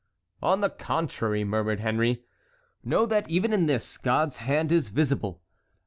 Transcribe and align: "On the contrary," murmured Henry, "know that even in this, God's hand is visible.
"On 0.41 0.61
the 0.61 0.71
contrary," 0.71 1.43
murmured 1.43 1.79
Henry, 1.79 2.23
"know 2.83 3.05
that 3.05 3.29
even 3.29 3.53
in 3.53 3.67
this, 3.67 3.97
God's 3.99 4.37
hand 4.37 4.71
is 4.71 4.89
visible. 4.89 5.43